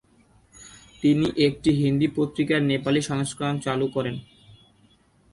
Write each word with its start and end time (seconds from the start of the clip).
তিনি 1.03 1.27
একটি 1.47 1.69
হিন্দি 1.73 2.07
পত্রিকার 2.17 2.59
নেপালি 2.63 3.01
সংস্করণ 3.01 3.55
চালু 3.59 3.87
করেন। 3.87 4.15